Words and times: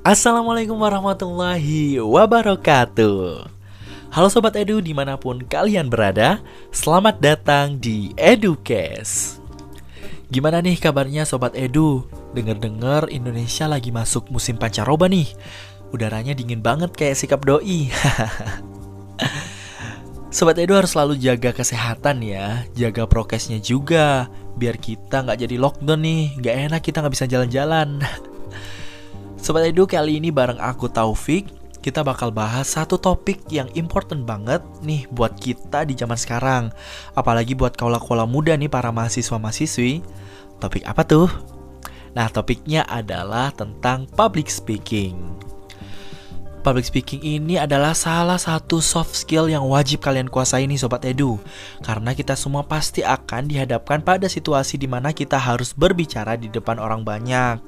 Assalamualaikum 0.00 0.80
warahmatullahi 0.80 2.00
wabarakatuh. 2.00 3.44
Halo 4.08 4.28
Sobat 4.32 4.56
Edu 4.56 4.80
di 4.80 4.96
mana 4.96 5.20
pun 5.20 5.44
kalian 5.44 5.92
berada 5.92 6.40
Selamat 6.72 7.20
datang 7.20 7.76
di 7.76 8.16
EduCast 8.16 9.44
Gimana 10.32 10.64
nih 10.64 10.80
kabarnya 10.80 11.28
Sobat 11.28 11.52
Edu? 11.52 12.08
Dengar-dengar 12.32 13.12
Indonesia 13.12 13.68
lagi 13.68 13.92
masuk 13.92 14.32
musim 14.32 14.56
pancaroba 14.56 15.04
nih. 15.04 15.28
Udaranya 15.92 16.32
dingin 16.32 16.64
banget 16.64 16.96
kayak 16.96 17.20
sikap 17.20 17.44
doi. 17.44 17.92
Sobat 20.32 20.56
Edu 20.56 20.80
harus 20.80 20.96
selalu 20.96 21.20
jaga 21.20 21.52
kesehatan 21.52 22.24
ya. 22.24 22.64
Jaga 22.72 23.04
prokesnya 23.04 23.60
juga 23.60 24.32
Biar 24.56 24.80
kita 24.80 25.28
nggak 25.28 25.44
jadi 25.44 25.60
lockdown 25.60 26.00
nih. 26.00 26.40
Nggak 26.40 26.56
enak 26.72 26.80
kita 26.88 27.04
nggak 27.04 27.14
bisa 27.20 27.28
jalan-jalan 27.28 28.00
Sobat 29.50 29.66
Edu 29.66 29.82
kali 29.82 30.22
ini 30.22 30.30
bareng 30.30 30.62
aku 30.62 30.86
Taufik 30.86 31.50
Kita 31.82 32.06
bakal 32.06 32.30
bahas 32.30 32.70
satu 32.70 33.02
topik 33.02 33.50
yang 33.50 33.66
important 33.74 34.22
banget 34.22 34.62
nih 34.78 35.10
buat 35.10 35.34
kita 35.42 35.82
di 35.90 35.98
zaman 35.98 36.14
sekarang. 36.14 36.70
Apalagi 37.18 37.58
buat 37.58 37.74
kaula-kaula 37.74 38.30
muda 38.30 38.54
nih 38.54 38.70
para 38.70 38.94
mahasiswa-mahasiswi. 38.94 40.06
Topik 40.62 40.86
apa 40.86 41.02
tuh? 41.02 41.26
Nah 42.14 42.30
topiknya 42.30 42.86
adalah 42.86 43.50
tentang 43.50 44.06
public 44.14 44.46
speaking 44.46 45.18
Public 46.60 46.84
speaking 46.92 47.24
ini 47.24 47.56
adalah 47.56 47.96
salah 47.96 48.36
satu 48.36 48.84
soft 48.84 49.16
skill 49.16 49.48
yang 49.48 49.64
wajib 49.64 50.04
kalian 50.04 50.28
kuasai 50.28 50.68
nih 50.68 50.76
Sobat 50.76 51.08
Edu 51.08 51.40
Karena 51.80 52.12
kita 52.12 52.36
semua 52.36 52.68
pasti 52.68 53.00
akan 53.00 53.48
dihadapkan 53.48 54.04
pada 54.04 54.28
situasi 54.28 54.76
di 54.76 54.84
mana 54.84 55.16
kita 55.16 55.40
harus 55.40 55.72
berbicara 55.72 56.36
di 56.36 56.52
depan 56.52 56.76
orang 56.76 57.00
banyak 57.00 57.64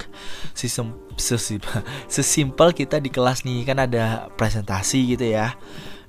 Sistem 0.52 0.92
sesimpel 2.12 2.68
kita 2.76 3.00
di 3.00 3.08
kelas 3.08 3.48
nih 3.48 3.64
kan 3.64 3.80
ada 3.80 4.28
presentasi 4.36 5.16
gitu 5.16 5.24
ya 5.24 5.56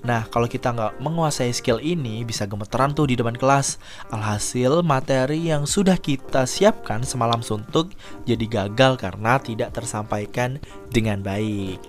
Nah, 0.03 0.27
kalau 0.27 0.51
kita 0.51 0.75
nggak 0.75 0.99
menguasai 0.99 1.55
skill 1.55 1.79
ini, 1.79 2.27
bisa 2.27 2.43
gemeteran 2.43 2.91
tuh 2.91 3.07
di 3.07 3.15
depan 3.15 3.39
kelas. 3.39 3.79
Alhasil, 4.11 4.83
materi 4.83 5.47
yang 5.47 5.63
sudah 5.63 5.95
kita 5.95 6.43
siapkan 6.43 7.07
semalam 7.07 7.39
suntuk 7.39 7.95
jadi 8.27 8.43
gagal 8.51 8.99
karena 8.99 9.39
tidak 9.39 9.71
tersampaikan 9.71 10.59
dengan 10.91 11.23
baik. 11.23 11.79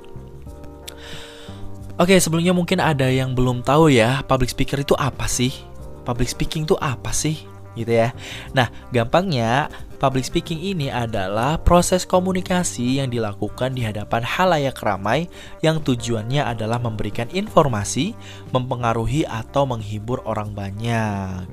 Oke, 1.94 2.18
sebelumnya 2.18 2.50
mungkin 2.50 2.82
ada 2.82 3.06
yang 3.06 3.38
belum 3.38 3.62
tahu 3.62 3.86
ya, 3.86 4.26
public 4.26 4.50
speaker 4.50 4.82
itu 4.82 4.98
apa 4.98 5.30
sih? 5.30 5.54
Public 6.02 6.26
speaking 6.26 6.66
itu 6.66 6.74
apa 6.82 7.14
sih? 7.14 7.46
Gitu 7.78 7.86
ya. 7.86 8.10
Nah, 8.50 8.66
gampangnya 8.90 9.70
public 10.02 10.26
speaking 10.26 10.58
ini 10.58 10.90
adalah 10.90 11.54
proses 11.62 12.02
komunikasi 12.02 12.98
yang 12.98 13.14
dilakukan 13.14 13.78
di 13.78 13.86
hadapan 13.86 14.26
halayak 14.26 14.74
ramai 14.82 15.30
yang 15.62 15.78
tujuannya 15.78 16.42
adalah 16.42 16.82
memberikan 16.82 17.30
informasi, 17.30 18.18
mempengaruhi 18.50 19.22
atau 19.30 19.62
menghibur 19.62 20.18
orang 20.26 20.50
banyak. 20.50 21.46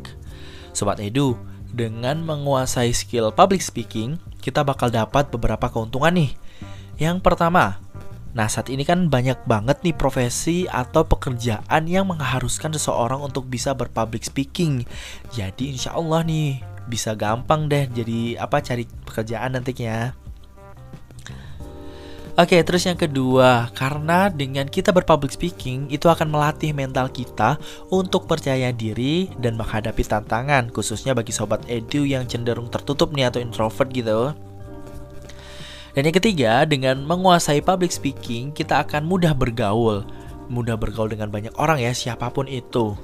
Sobat 0.74 0.98
Edu, 1.06 1.38
dengan 1.70 2.18
menguasai 2.26 2.90
skill 2.98 3.30
public 3.30 3.62
speaking, 3.62 4.18
kita 4.42 4.66
bakal 4.66 4.90
dapat 4.90 5.30
beberapa 5.30 5.70
keuntungan 5.70 6.18
nih. 6.18 6.34
Yang 7.02 7.22
pertama, 7.26 7.81
Nah, 8.32 8.48
saat 8.48 8.72
ini 8.72 8.88
kan 8.88 9.12
banyak 9.12 9.44
banget 9.44 9.84
nih 9.84 9.96
profesi 9.96 10.64
atau 10.72 11.04
pekerjaan 11.04 11.84
yang 11.84 12.08
mengharuskan 12.08 12.72
seseorang 12.72 13.20
untuk 13.20 13.52
bisa 13.52 13.76
berpublic 13.76 14.24
speaking. 14.24 14.88
Jadi 15.36 15.76
insya 15.76 16.00
Allah 16.00 16.24
nih 16.24 16.64
bisa 16.88 17.14
gampang 17.14 17.68
deh 17.68 17.92
jadi 17.92 18.40
apa 18.40 18.64
cari 18.64 18.88
pekerjaan 18.88 19.60
nantinya. 19.60 20.16
Oke, 22.40 22.64
terus 22.64 22.88
yang 22.88 22.96
kedua, 22.96 23.68
karena 23.76 24.32
dengan 24.32 24.64
kita 24.64 24.96
berpublic 24.96 25.36
speaking 25.36 25.92
itu 25.92 26.08
akan 26.08 26.32
melatih 26.32 26.72
mental 26.72 27.12
kita 27.12 27.60
untuk 27.92 28.24
percaya 28.24 28.72
diri 28.72 29.28
dan 29.36 29.60
menghadapi 29.60 30.00
tantangan, 30.00 30.72
khususnya 30.72 31.12
bagi 31.12 31.36
sobat 31.36 31.60
edu 31.68 32.08
yang 32.08 32.24
cenderung 32.24 32.72
tertutup 32.72 33.12
nih 33.12 33.28
atau 33.28 33.44
introvert 33.44 33.92
gitu. 33.92 34.32
Dan 35.92 36.08
yang 36.08 36.16
ketiga, 36.16 36.64
dengan 36.64 37.04
menguasai 37.04 37.60
public 37.60 37.92
speaking, 37.92 38.56
kita 38.56 38.80
akan 38.88 39.04
mudah 39.04 39.36
bergaul. 39.36 40.08
Mudah 40.48 40.80
bergaul 40.80 41.12
dengan 41.12 41.28
banyak 41.28 41.52
orang 41.60 41.84
ya, 41.84 41.92
siapa 41.92 42.32
pun 42.32 42.48
itu. 42.48 42.96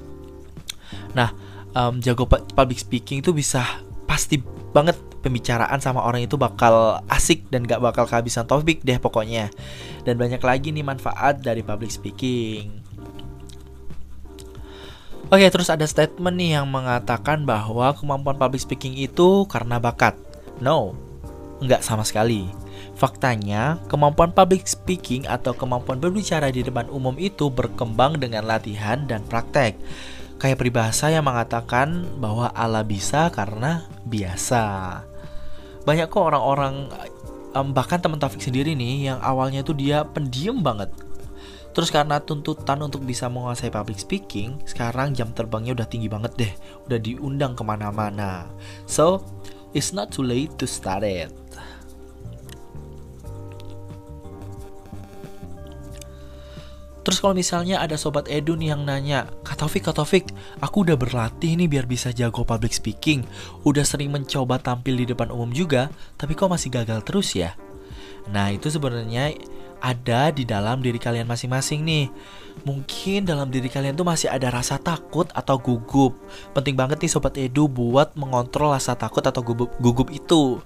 Nah, 1.12 1.32
um, 1.76 2.00
jago 2.00 2.24
public 2.28 2.80
speaking 2.80 3.20
itu 3.20 3.36
bisa 3.36 3.84
pasti 4.08 4.40
banget 4.72 4.96
pembicaraan 5.20 5.80
sama 5.84 6.00
orang 6.00 6.24
itu 6.24 6.40
bakal 6.40 7.02
asik 7.12 7.44
dan 7.52 7.66
gak 7.66 7.82
bakal 7.82 8.08
kehabisan 8.08 8.48
topik 8.48 8.80
deh 8.80 8.96
pokoknya. 8.96 9.52
Dan 10.08 10.16
banyak 10.16 10.40
lagi 10.40 10.72
nih 10.72 10.84
manfaat 10.84 11.44
dari 11.44 11.60
public 11.60 11.92
speaking. 11.92 12.88
Oke, 15.28 15.44
terus 15.52 15.68
ada 15.68 15.84
statement 15.84 16.40
nih 16.40 16.56
yang 16.56 16.64
mengatakan 16.72 17.44
bahwa 17.44 17.92
kemampuan 17.92 18.40
public 18.40 18.64
speaking 18.64 18.96
itu 18.96 19.44
karena 19.44 19.76
bakat. 19.76 20.16
No, 20.64 20.96
nggak 21.60 21.84
sama 21.84 22.00
sekali. 22.00 22.48
Faktanya, 22.98 23.78
kemampuan 23.86 24.34
public 24.34 24.66
speaking 24.66 25.24
atau 25.28 25.54
kemampuan 25.54 26.02
berbicara 26.02 26.50
di 26.50 26.66
depan 26.66 26.90
umum 26.90 27.14
itu 27.16 27.46
berkembang 27.46 28.18
dengan 28.18 28.46
latihan 28.46 29.06
dan 29.06 29.22
praktek. 29.26 29.78
Kayak 30.38 30.58
peribahasa 30.62 31.10
yang 31.10 31.26
mengatakan 31.26 32.06
bahwa 32.22 32.50
Allah 32.54 32.86
bisa 32.86 33.26
karena 33.34 33.86
biasa. 34.06 34.64
Banyak 35.82 36.06
kok 36.06 36.30
orang-orang, 36.30 36.86
bahkan 37.74 37.98
teman 37.98 38.22
Taufik 38.22 38.42
sendiri 38.42 38.78
nih, 38.78 39.10
yang 39.10 39.18
awalnya 39.18 39.66
tuh 39.66 39.74
dia 39.74 40.06
pendiam 40.06 40.62
banget. 40.62 40.94
Terus 41.74 41.94
karena 41.94 42.18
tuntutan 42.18 42.82
untuk 42.82 43.06
bisa 43.06 43.30
menguasai 43.30 43.70
public 43.70 44.02
speaking, 44.02 44.58
sekarang 44.66 45.14
jam 45.14 45.30
terbangnya 45.30 45.78
udah 45.78 45.86
tinggi 45.86 46.10
banget 46.10 46.32
deh, 46.34 46.52
udah 46.90 46.98
diundang 46.98 47.54
ke 47.54 47.62
mana-mana. 47.62 48.50
So, 48.86 49.22
it's 49.74 49.94
not 49.94 50.10
too 50.10 50.26
late 50.26 50.54
to 50.58 50.66
start 50.66 51.06
it. 51.06 51.30
Terus 57.18 57.26
kalau 57.26 57.42
misalnya 57.42 57.82
ada 57.82 57.98
sobat 57.98 58.30
Edu 58.30 58.54
nih 58.54 58.78
yang 58.78 58.86
nanya, 58.86 59.26
Kak 59.42 59.58
Taufik, 59.58 59.90
Kak 59.90 59.98
Taufik, 59.98 60.30
aku 60.62 60.86
udah 60.86 60.94
berlatih 60.94 61.58
nih 61.58 61.66
biar 61.66 61.82
bisa 61.82 62.14
jago 62.14 62.46
public 62.46 62.70
speaking. 62.70 63.26
Udah 63.66 63.82
sering 63.82 64.14
mencoba 64.14 64.62
tampil 64.62 64.94
di 64.94 65.02
depan 65.02 65.34
umum 65.34 65.50
juga, 65.50 65.90
tapi 66.14 66.38
kok 66.38 66.46
masih 66.46 66.70
gagal 66.70 67.02
terus 67.02 67.34
ya? 67.34 67.58
Nah 68.30 68.54
itu 68.54 68.70
sebenarnya 68.70 69.34
ada 69.82 70.30
di 70.30 70.46
dalam 70.46 70.78
diri 70.78 71.02
kalian 71.02 71.26
masing-masing 71.26 71.82
nih. 71.82 72.06
Mungkin 72.62 73.26
dalam 73.26 73.50
diri 73.50 73.66
kalian 73.66 73.98
tuh 73.98 74.06
masih 74.06 74.30
ada 74.30 74.54
rasa 74.54 74.78
takut 74.78 75.26
atau 75.34 75.58
gugup. 75.58 76.14
Penting 76.54 76.78
banget 76.78 77.02
nih 77.02 77.10
sobat 77.10 77.34
Edu 77.34 77.66
buat 77.66 78.14
mengontrol 78.14 78.70
rasa 78.70 78.94
takut 78.94 79.26
atau 79.26 79.42
gugup, 79.42 79.74
gugup 79.82 80.14
itu. 80.14 80.62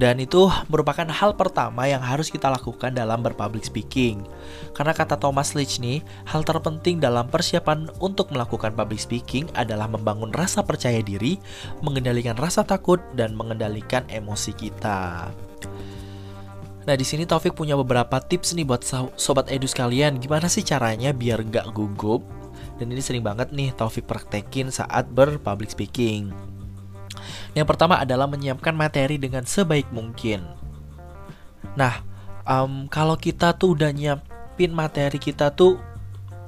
Dan 0.00 0.16
itu 0.16 0.48
merupakan 0.72 1.04
hal 1.04 1.36
pertama 1.36 1.84
yang 1.84 2.00
harus 2.00 2.32
kita 2.32 2.48
lakukan 2.48 2.96
dalam 2.96 3.20
berpublic 3.20 3.68
speaking. 3.68 4.24
Karena 4.72 4.96
kata 4.96 5.20
Thomas 5.20 5.52
Leach 5.52 5.76
nih, 5.76 6.00
hal 6.24 6.40
terpenting 6.40 7.04
dalam 7.04 7.28
persiapan 7.28 7.84
untuk 8.00 8.32
melakukan 8.32 8.72
public 8.72 8.96
speaking 8.96 9.52
adalah 9.52 9.84
membangun 9.92 10.32
rasa 10.32 10.64
percaya 10.64 11.04
diri, 11.04 11.36
mengendalikan 11.84 12.32
rasa 12.32 12.64
takut, 12.64 12.96
dan 13.12 13.36
mengendalikan 13.36 14.00
emosi 14.08 14.56
kita. 14.56 15.28
Nah 16.88 16.96
di 16.96 17.04
sini 17.04 17.28
Taufik 17.28 17.52
punya 17.52 17.76
beberapa 17.76 18.24
tips 18.24 18.56
nih 18.56 18.64
buat 18.64 18.80
sobat 19.20 19.52
edu 19.52 19.68
sekalian. 19.68 20.16
Gimana 20.16 20.48
sih 20.48 20.64
caranya 20.64 21.12
biar 21.12 21.44
gak 21.44 21.76
gugup? 21.76 22.24
Dan 22.80 22.88
ini 22.88 23.04
sering 23.04 23.20
banget 23.20 23.52
nih 23.52 23.76
Taufik 23.76 24.08
praktekin 24.08 24.72
saat 24.72 25.12
berpublic 25.12 25.68
speaking. 25.68 26.49
Yang 27.52 27.66
pertama 27.68 28.00
adalah 28.00 28.30
menyiapkan 28.30 28.74
materi 28.74 29.16
dengan 29.16 29.44
sebaik 29.44 29.90
mungkin. 29.90 30.44
Nah, 31.74 32.02
um, 32.46 32.86
kalau 32.90 33.14
kita 33.18 33.54
tuh 33.54 33.78
udah 33.78 33.90
nyiapin 33.92 34.72
materi 34.72 35.18
kita 35.20 35.52
tuh 35.54 35.78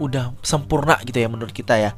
udah 0.02 0.34
sempurna 0.42 0.98
gitu 1.04 1.18
ya 1.20 1.28
menurut 1.30 1.54
kita 1.54 1.78
ya, 1.78 1.90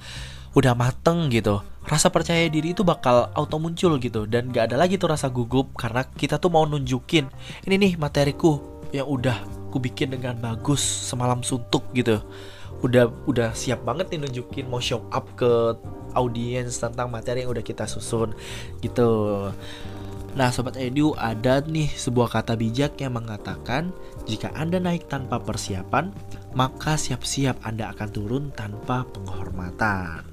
udah 0.52 0.72
mateng 0.76 1.32
gitu. 1.32 1.62
Rasa 1.84 2.08
percaya 2.08 2.48
diri 2.48 2.72
itu 2.72 2.80
bakal 2.80 3.28
auto 3.36 3.60
muncul 3.60 4.00
gitu 4.00 4.24
dan 4.24 4.48
gak 4.48 4.72
ada 4.72 4.80
lagi 4.80 4.96
tuh 4.96 5.12
rasa 5.12 5.28
gugup 5.28 5.76
karena 5.76 6.08
kita 6.16 6.40
tuh 6.40 6.48
mau 6.48 6.64
nunjukin 6.64 7.28
ini 7.68 7.76
nih 7.76 7.92
materiku 8.00 8.74
yang 8.88 9.04
udah 9.04 9.36
ku 9.68 9.82
bikin 9.82 10.14
dengan 10.14 10.38
bagus 10.38 10.80
semalam 10.80 11.42
suntuk 11.42 11.82
gitu 11.92 12.22
udah 12.82 13.12
udah 13.28 13.54
siap 13.54 13.86
banget 13.86 14.10
nih 14.10 14.26
nunjukin 14.26 14.66
mau 14.66 14.82
show 14.82 15.04
up 15.14 15.28
ke 15.38 15.76
audiens 16.14 16.78
tentang 16.78 17.10
materi 17.10 17.44
yang 17.44 17.52
udah 17.52 17.64
kita 17.64 17.86
susun 17.86 18.34
gitu. 18.82 19.10
Nah, 20.34 20.50
sobat 20.50 20.74
edu 20.74 21.14
ada 21.14 21.62
nih 21.62 21.86
sebuah 21.86 22.26
kata 22.26 22.58
bijak 22.58 22.98
yang 22.98 23.14
mengatakan 23.14 23.94
jika 24.26 24.50
Anda 24.58 24.82
naik 24.82 25.06
tanpa 25.06 25.38
persiapan, 25.38 26.10
maka 26.58 26.98
siap-siap 26.98 27.62
Anda 27.62 27.94
akan 27.94 28.08
turun 28.10 28.44
tanpa 28.50 29.06
penghormatan. 29.14 30.26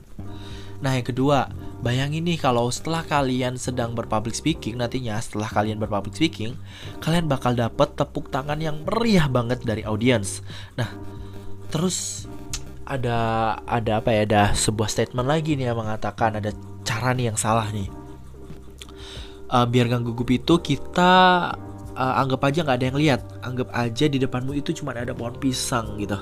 Nah, 0.81 0.97
yang 0.97 1.05
kedua, 1.05 1.53
Bayangin 1.81 2.29
nih 2.29 2.37
kalau 2.37 2.69
setelah 2.69 3.01
kalian 3.01 3.57
sedang 3.57 3.97
berpublic 3.97 4.37
speaking 4.37 4.77
nantinya 4.77 5.17
setelah 5.17 5.49
kalian 5.49 5.81
berpublic 5.81 6.13
speaking, 6.13 6.53
kalian 7.01 7.25
bakal 7.25 7.57
dapet 7.57 7.97
tepuk 7.97 8.29
tangan 8.29 8.61
yang 8.61 8.85
meriah 8.85 9.25
banget 9.25 9.65
dari 9.65 9.81
audiens. 9.81 10.45
Nah, 10.77 10.85
terus 11.71 12.27
ada 12.83 13.17
ada 13.63 14.03
apa 14.03 14.11
ya? 14.11 14.27
Ada 14.27 14.41
sebuah 14.53 14.91
statement 14.91 15.25
lagi 15.25 15.55
nih 15.55 15.71
yang 15.71 15.79
mengatakan 15.79 16.37
ada 16.37 16.51
cara 16.83 17.15
nih 17.15 17.31
yang 17.31 17.39
salah 17.39 17.71
nih. 17.71 17.87
Uh, 19.51 19.67
biar 19.67 19.91
gak 19.91 20.07
gugup 20.07 20.31
itu 20.31 20.59
kita 20.63 21.11
uh, 21.95 22.13
anggap 22.21 22.41
aja 22.47 22.63
nggak 22.63 22.77
ada 22.77 22.85
yang 22.91 22.99
lihat 22.99 23.21
anggap 23.43 23.67
aja 23.75 24.05
di 24.07 24.17
depanmu 24.19 24.55
itu 24.55 24.71
cuma 24.75 24.95
ada 24.95 25.11
pohon 25.11 25.35
pisang 25.37 25.99
gitu 25.99 26.17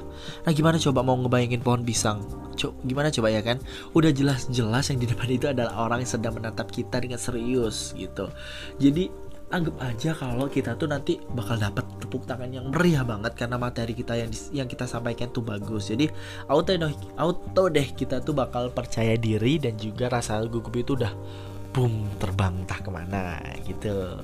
nah 0.46 0.52
gimana 0.54 0.82
coba 0.82 1.00
mau 1.06 1.18
ngebayangin 1.20 1.62
pohon 1.62 1.84
pisang 1.86 2.26
Co 2.60 2.76
gimana 2.84 3.08
coba 3.08 3.32
ya 3.32 3.40
kan 3.40 3.58
udah 3.96 4.12
jelas-jelas 4.12 4.92
yang 4.92 5.00
di 5.00 5.08
depan 5.08 5.30
itu 5.32 5.46
adalah 5.48 5.80
orang 5.80 6.04
yang 6.04 6.12
sedang 6.12 6.36
menatap 6.36 6.68
kita 6.74 7.00
dengan 7.00 7.20
serius 7.22 7.96
gitu 7.96 8.28
jadi 8.82 9.08
anggap 9.50 9.76
aja 9.82 10.14
kalau 10.14 10.46
kita 10.46 10.78
tuh 10.78 10.86
nanti 10.86 11.18
bakal 11.34 11.58
dapat 11.58 11.82
tepuk 11.98 12.30
tangan 12.30 12.54
yang 12.54 12.70
meriah 12.70 13.02
banget 13.02 13.34
karena 13.34 13.58
materi 13.58 13.98
kita 13.98 14.14
yang 14.14 14.30
yang 14.54 14.68
kita 14.70 14.86
sampaikan 14.86 15.34
tuh 15.34 15.42
bagus. 15.42 15.90
Jadi 15.90 16.06
auto 16.46 16.70
deh, 16.70 16.94
auto 17.18 17.64
deh 17.70 17.88
kita 17.98 18.22
tuh 18.22 18.38
bakal 18.38 18.70
percaya 18.70 19.18
diri 19.18 19.58
dan 19.58 19.74
juga 19.78 20.10
rasa 20.10 20.38
gugup 20.46 20.74
itu 20.78 20.94
udah 20.94 21.14
boom 21.74 22.06
terbang 22.22 22.62
entah 22.62 22.80
ke 22.82 22.90
mana 22.94 23.42
gitu. 23.66 24.22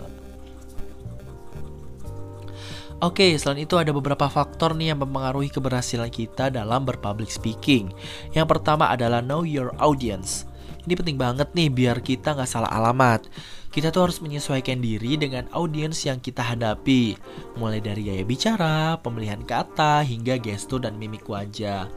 Oke, 3.03 3.35
selain 3.35 3.67
itu 3.67 3.75
ada 3.75 3.91
beberapa 3.91 4.31
faktor 4.31 4.71
nih 4.71 4.95
yang 4.95 5.03
mempengaruhi 5.03 5.51
keberhasilan 5.51 6.07
kita 6.07 6.47
dalam 6.47 6.87
berpublic 6.87 7.27
speaking. 7.27 7.91
Yang 8.31 8.55
pertama 8.55 8.87
adalah 8.87 9.19
know 9.19 9.43
your 9.43 9.75
audience. 9.83 10.47
Ini 10.85 10.93
penting 10.93 11.17
banget 11.17 11.49
nih 11.57 11.73
biar 11.73 11.97
kita 12.05 12.37
nggak 12.37 12.49
salah 12.49 12.69
alamat. 12.69 13.25
Kita 13.73 13.89
tuh 13.89 14.05
harus 14.07 14.21
menyesuaikan 14.21 14.79
diri 14.79 15.17
dengan 15.17 15.49
audiens 15.51 15.97
yang 16.05 16.21
kita 16.21 16.45
hadapi. 16.45 17.17
Mulai 17.57 17.81
dari 17.81 18.05
gaya 18.05 18.21
bicara, 18.21 19.01
pemilihan 19.01 19.41
kata, 19.41 20.05
hingga 20.05 20.37
gestur 20.37 20.85
dan 20.85 20.95
mimik 21.01 21.25
wajah. 21.25 21.89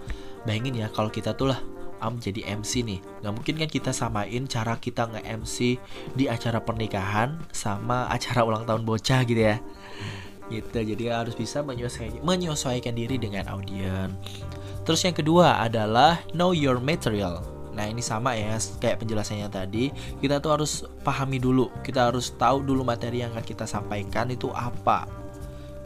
Bayangin 0.49 0.81
ya 0.81 0.89
kalau 0.89 1.13
kita 1.13 1.37
tuh 1.37 1.53
lah 1.53 1.61
am 1.99 2.19
jadi 2.23 2.47
MC 2.59 2.87
nih 2.87 3.03
nggak 3.23 3.35
mungkin 3.35 3.55
kan 3.59 3.69
kita 3.71 3.91
samain 3.91 4.47
cara 4.47 4.79
kita 4.79 5.11
nge-MC 5.11 5.83
di 6.15 6.25
acara 6.31 6.63
pernikahan 6.63 7.43
sama 7.51 8.07
acara 8.07 8.47
ulang 8.47 8.63
tahun 8.63 8.87
bocah 8.87 9.27
gitu 9.27 9.43
ya 9.43 9.59
gitu 10.49 10.79
jadi 10.81 11.21
harus 11.21 11.37
bisa 11.37 11.61
menyesuaikan, 11.61 12.23
menyesuaikan 12.23 12.95
diri 12.95 13.19
dengan 13.19 13.51
audiens 13.51 14.15
terus 14.87 15.03
yang 15.05 15.13
kedua 15.13 15.59
adalah 15.59 16.23
know 16.33 16.55
your 16.55 16.79
material 16.79 17.58
Nah 17.79 17.87
ini 17.87 18.03
sama 18.03 18.35
ya 18.35 18.59
kayak 18.83 19.07
penjelasannya 19.07 19.47
tadi. 19.47 19.95
Kita 20.19 20.43
tuh 20.43 20.59
harus 20.59 20.83
pahami 21.07 21.39
dulu. 21.39 21.71
Kita 21.87 22.11
harus 22.11 22.35
tahu 22.35 22.67
dulu 22.67 22.83
materi 22.83 23.23
yang 23.23 23.31
akan 23.39 23.47
kita 23.47 23.71
sampaikan 23.71 24.27
itu 24.35 24.51
apa. 24.51 25.07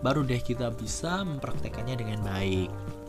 Baru 0.01 0.25
deh 0.25 0.41
kita 0.41 0.73
bisa 0.73 1.21
mempraktekannya 1.21 2.01
dengan 2.01 2.25
baik 2.25 3.02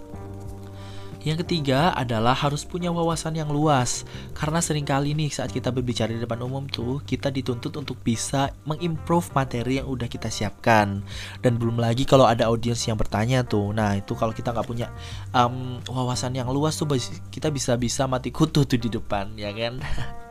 yang 1.24 1.40
ketiga 1.40 1.96
adalah 1.96 2.36
harus 2.36 2.68
punya 2.68 2.92
wawasan 2.92 3.40
yang 3.40 3.48
luas. 3.48 4.04
Karena 4.36 4.60
sering 4.60 4.84
kali 4.84 5.16
nih 5.16 5.32
saat 5.32 5.56
kita 5.56 5.72
berbicara 5.72 6.12
di 6.12 6.20
depan 6.20 6.44
umum 6.44 6.68
tuh 6.68 7.00
Kita 7.08 7.32
dituntut 7.32 7.72
untuk 7.80 7.96
bisa 8.04 8.52
mengimprove 8.68 9.32
materi 9.32 9.80
yang 9.80 9.88
udah 9.88 10.12
kita 10.12 10.28
siapkan. 10.28 11.00
Dan 11.40 11.56
belum 11.56 11.80
lagi 11.80 12.04
kalau 12.04 12.28
ada 12.28 12.52
audiens 12.52 12.84
yang 12.84 13.00
bertanya 13.00 13.48
tuh. 13.48 13.72
Nah 13.72 13.96
itu 13.96 14.14
kalau 14.20 14.36
kita 14.36 14.52
nggak 14.52 14.68
punya 14.68 14.92
um, 15.32 15.80
wawasan 15.88 16.36
yang 16.36 16.52
luas 16.52 16.76
tuh 16.76 16.92
Kita 17.32 17.48
bisa-bisa 17.50 18.04
mati 18.06 18.30
kutu 18.30 18.68
tuh 18.68 18.80
di 18.80 18.92
depan 18.92 19.34
ya 19.40 19.50
kan 19.56 19.80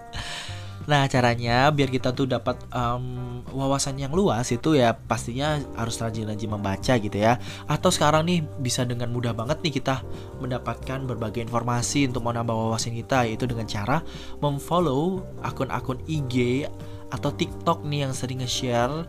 Nah 0.86 1.06
caranya 1.06 1.70
biar 1.70 1.88
kita 1.90 2.10
tuh 2.10 2.26
dapat 2.26 2.58
um, 2.74 3.40
wawasan 3.54 3.98
yang 4.00 4.10
luas 4.10 4.50
itu 4.50 4.74
ya 4.74 4.94
pastinya 4.96 5.60
harus 5.78 5.98
rajin-rajin 6.00 6.50
membaca 6.50 6.92
gitu 6.98 7.16
ya. 7.16 7.38
Atau 7.70 7.94
sekarang 7.94 8.26
nih 8.26 8.42
bisa 8.58 8.82
dengan 8.82 9.10
mudah 9.14 9.36
banget 9.36 9.62
nih 9.62 9.78
kita 9.78 10.02
mendapatkan 10.42 11.06
berbagai 11.06 11.42
informasi 11.44 12.10
untuk 12.10 12.26
menambah 12.26 12.54
wawasan 12.54 12.98
kita 12.98 13.28
yaitu 13.28 13.46
dengan 13.46 13.66
cara 13.68 14.02
memfollow 14.42 15.22
akun-akun 15.44 16.02
IG 16.10 16.66
atau 17.12 17.28
TikTok 17.28 17.84
nih 17.84 18.08
yang 18.08 18.16
sering 18.16 18.40
nge-share 18.40 19.04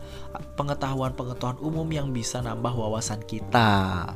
pengetahuan-pengetahuan 0.60 1.56
umum 1.64 1.88
yang 1.88 2.12
bisa 2.12 2.44
nambah 2.44 2.76
wawasan 2.76 3.24
kita. 3.24 4.12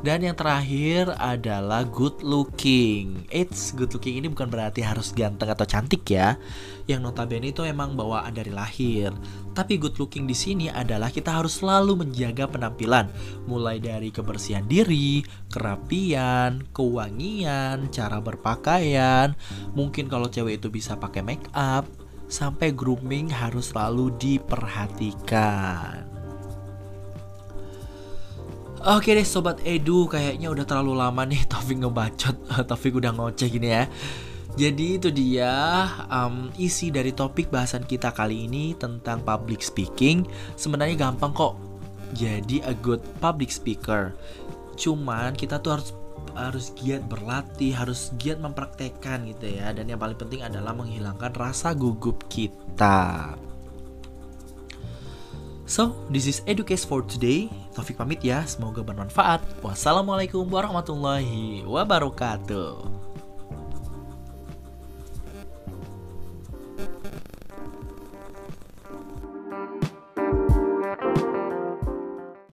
Dan 0.00 0.24
yang 0.24 0.32
terakhir 0.32 1.12
adalah 1.20 1.84
good 1.84 2.24
looking. 2.24 3.28
It's 3.28 3.76
good 3.76 3.92
looking 3.92 4.16
ini 4.16 4.32
bukan 4.32 4.48
berarti 4.48 4.80
harus 4.80 5.12
ganteng 5.12 5.52
atau 5.52 5.68
cantik 5.68 6.08
ya. 6.08 6.40
Yang 6.88 7.00
notabene 7.04 7.52
itu 7.52 7.68
emang 7.68 8.00
bawaan 8.00 8.32
dari 8.32 8.48
lahir. 8.48 9.12
Tapi 9.52 9.76
good 9.76 10.00
looking 10.00 10.24
di 10.24 10.32
sini 10.32 10.72
adalah 10.72 11.12
kita 11.12 11.36
harus 11.36 11.60
selalu 11.60 12.00
menjaga 12.00 12.48
penampilan, 12.48 13.12
mulai 13.44 13.76
dari 13.76 14.08
kebersihan 14.08 14.64
diri, 14.64 15.20
kerapian, 15.52 16.64
kewangian, 16.72 17.92
cara 17.92 18.24
berpakaian. 18.24 19.36
Mungkin 19.76 20.08
kalau 20.08 20.32
cewek 20.32 20.64
itu 20.64 20.72
bisa 20.72 20.96
pakai 20.96 21.20
make 21.20 21.44
up, 21.52 21.84
sampai 22.30 22.72
grooming 22.72 23.28
harus 23.28 23.76
selalu 23.76 24.16
diperhatikan. 24.16 26.09
Oke 28.80 29.12
deh 29.12 29.28
sobat 29.28 29.60
Edu 29.60 30.08
kayaknya 30.08 30.48
udah 30.48 30.64
terlalu 30.64 30.96
lama 30.96 31.22
nih 31.28 31.44
Taufik 31.50 31.84
ngebacot 31.84 32.36
Taufik 32.64 32.96
udah 32.96 33.12
ngoceh 33.12 33.48
gini 33.52 33.68
ya 33.68 33.84
jadi 34.58 34.98
itu 34.98 35.08
dia 35.14 35.86
um, 36.10 36.50
isi 36.58 36.90
dari 36.90 37.14
topik 37.14 37.54
bahasan 37.54 37.86
kita 37.86 38.10
kali 38.10 38.50
ini 38.50 38.74
tentang 38.74 39.22
public 39.22 39.62
speaking. 39.62 40.26
Sebenarnya 40.58 40.98
gampang 40.98 41.30
kok 41.30 41.54
jadi 42.18 42.66
a 42.66 42.74
good 42.74 42.98
public 43.22 43.54
speaker. 43.54 44.10
Cuman 44.74 45.38
kita 45.38 45.62
tuh 45.62 45.78
harus 45.78 45.88
harus 46.34 46.66
giat 46.78 47.06
berlatih, 47.06 47.74
harus 47.74 48.10
giat 48.18 48.42
mempraktekkan 48.42 49.30
gitu 49.30 49.54
ya. 49.54 49.70
Dan 49.70 49.86
yang 49.86 50.02
paling 50.02 50.18
penting 50.18 50.42
adalah 50.42 50.74
menghilangkan 50.74 51.30
rasa 51.38 51.70
gugup 51.72 52.26
kita. 52.26 53.38
So, 55.70 55.94
this 56.10 56.26
is 56.26 56.42
Educase 56.50 56.82
for 56.82 57.06
today. 57.06 57.46
Taufik 57.78 57.94
pamit 57.94 58.18
ya, 58.26 58.42
semoga 58.42 58.82
bermanfaat. 58.82 59.38
Wassalamualaikum 59.62 60.42
warahmatullahi 60.50 61.62
wabarakatuh. 61.62 63.09